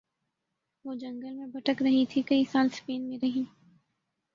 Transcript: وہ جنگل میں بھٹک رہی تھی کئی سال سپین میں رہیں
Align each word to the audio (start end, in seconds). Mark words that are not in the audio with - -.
وہ 0.85 0.93
جنگل 0.93 1.33
میں 1.33 1.47
بھٹک 1.47 1.81
رہی 1.81 2.05
تھی 2.05 2.21
کئی 2.21 2.43
سال 2.51 2.69
سپین 2.69 3.01
میں 3.01 3.17
رہیں 3.23 3.43